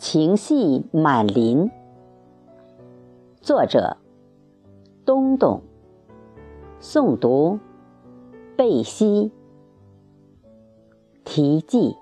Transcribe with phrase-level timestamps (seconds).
[0.00, 1.70] 情系满林，
[3.42, 3.98] 作者
[5.04, 5.60] 东东，
[6.80, 7.58] 诵读
[8.56, 9.30] 贝西。
[11.22, 11.98] 题记：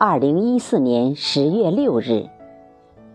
[0.00, 2.30] 二零一四年十月六日，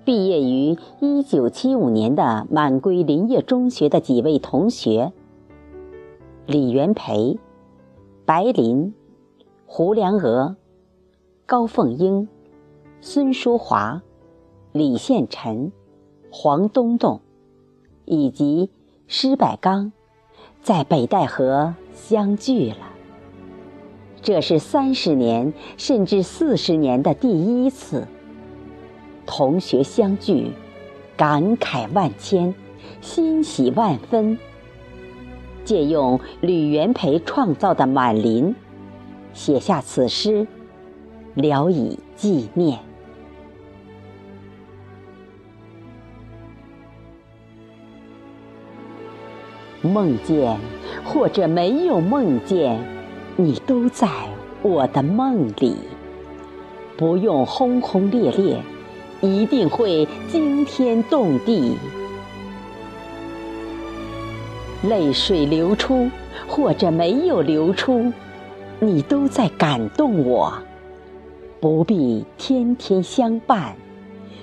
[0.05, 5.11] 毕业于一九七五年的满归林业中学的几位同学：
[6.45, 7.39] 李元培、
[8.23, 8.93] 白林、
[9.65, 10.55] 胡良娥、
[11.47, 12.27] 高凤英。
[13.05, 14.01] 孙淑华、
[14.71, 15.73] 李宪臣、
[16.31, 17.19] 黄东东
[18.05, 18.71] 以及
[19.07, 19.91] 施百刚，
[20.61, 22.93] 在北戴河相聚了。
[24.21, 28.07] 这是三十年甚至四十年的第一次
[29.25, 30.53] 同学相聚，
[31.17, 32.55] 感慨万千，
[33.01, 34.39] 欣喜万分。
[35.65, 38.51] 借用吕元培创造的《满林》，
[39.33, 40.47] 写下此诗，
[41.33, 42.79] 聊以纪念。
[49.93, 50.57] 梦见
[51.03, 52.79] 或者没有梦见，
[53.35, 54.07] 你都在
[54.63, 55.75] 我的梦里。
[56.97, 58.57] 不用轰轰烈烈，
[59.21, 61.77] 一定会惊天动地。
[64.81, 66.09] 泪水流出
[66.47, 68.11] 或者没有流出，
[68.79, 70.53] 你都在感动我。
[71.59, 73.75] 不必天天相伴，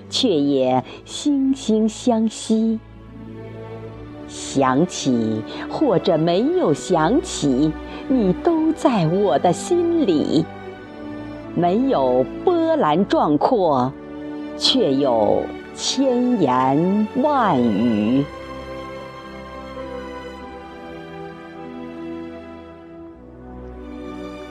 [0.09, 2.79] 却也惺惺相惜。
[4.31, 7.73] 想起或者没有想起，
[8.09, 10.47] 你都在我的心里。
[11.57, 13.93] 没有波澜壮阔，
[14.57, 15.43] 却有
[15.75, 18.25] 千言万语。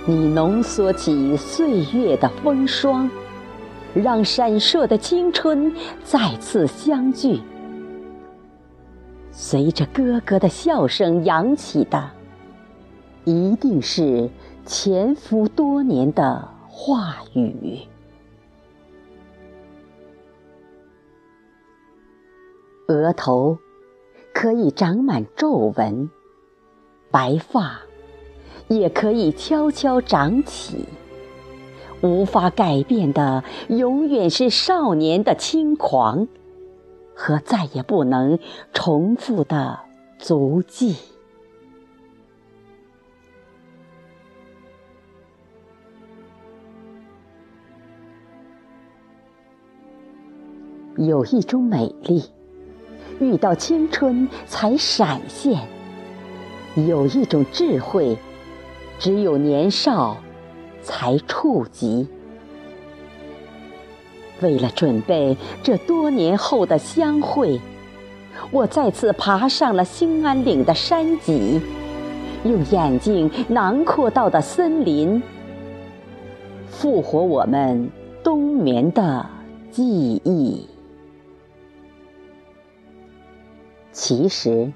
[0.06, 3.10] 你浓缩起岁月的风霜，
[3.94, 7.40] 让闪烁的青春再次相聚。
[9.42, 12.12] 随着咯咯的笑声扬起的，
[13.24, 14.30] 一定是
[14.66, 17.80] 潜伏多年的话语。
[22.90, 23.58] 额头
[24.34, 26.10] 可以长满皱纹，
[27.10, 27.80] 白发
[28.68, 30.84] 也可以悄悄长起，
[32.02, 36.28] 无法改变的永远是少年的轻狂。
[37.22, 38.40] 和再也不能
[38.72, 39.78] 重复的
[40.18, 40.96] 足迹。
[50.96, 52.24] 有一种美丽，
[53.20, 55.58] 遇到青春才闪现；
[56.88, 58.18] 有一种智慧，
[58.98, 60.16] 只有年少
[60.82, 62.08] 才触及。
[64.42, 67.60] 为了准备这多年后的相会，
[68.52, 71.62] 我再次爬上了兴安岭的山脊，
[72.44, 75.22] 用眼睛囊括到的森林，
[76.68, 77.90] 复活我们
[78.24, 79.26] 冬眠的
[79.72, 80.68] 记忆。
[83.92, 84.72] 其实，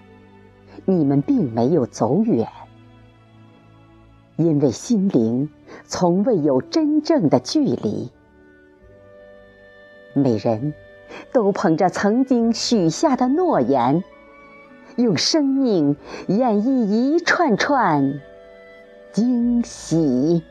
[0.86, 2.48] 你们并没有走远，
[4.36, 5.50] 因为心灵
[5.86, 8.12] 从未有真正的距离。
[10.14, 10.74] 每人
[11.32, 14.04] 都捧着曾经许下的诺言，
[14.96, 15.98] 用生命
[16.28, 18.22] 演绎一串串
[19.12, 20.44] 惊喜。